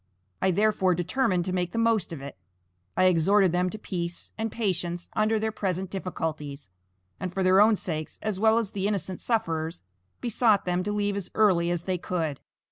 I, 0.41 0.49
therefore, 0.49 0.95
determined 0.95 1.45
to 1.45 1.53
make 1.53 1.73
the 1.73 1.77
most 1.77 2.11
of 2.11 2.23
it. 2.23 2.35
I 2.97 3.03
exhorted 3.03 3.51
them 3.51 3.69
to 3.69 3.77
peace 3.77 4.33
and 4.35 4.51
patience 4.51 5.07
under 5.13 5.37
their 5.37 5.51
present 5.51 5.91
difficulties, 5.91 6.71
and 7.19 7.31
for 7.31 7.43
their 7.43 7.61
own 7.61 7.75
sakes 7.75 8.17
as 8.19 8.39
well 8.39 8.57
as 8.57 8.71
the 8.71 8.87
innocent 8.87 9.21
sufferers, 9.21 9.83
besought 10.19 10.65
them 10.65 10.81
to 10.85 10.91
leave 10.91 11.15
as 11.15 11.29
early 11.35 11.69
as 11.69 11.83
they 11.83 11.99
could. 11.99 12.39